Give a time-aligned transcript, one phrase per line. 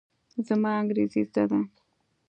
[0.47, 1.59] زما انګرېزي زده ده.